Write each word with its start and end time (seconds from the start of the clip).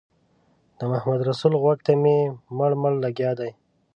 محمدرسول 0.91 1.53
غوږ 1.61 1.79
ته 1.85 1.93
مې 2.01 2.17
مړ 2.57 2.71
مړ 2.81 2.93
لګیا 3.05 3.31
دی. 3.39 3.51